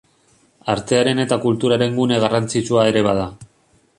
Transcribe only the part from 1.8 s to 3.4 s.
gune garrantzitsua ere bada.